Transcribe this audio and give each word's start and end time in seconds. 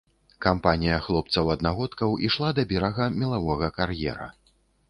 Кампанія 0.45 0.95
хлопцаў-аднагодкаў 1.07 2.17
ішла 2.31 2.49
да 2.61 2.67
берага 2.75 3.11
мелавога 3.21 3.73
кар'ера. 3.81 4.27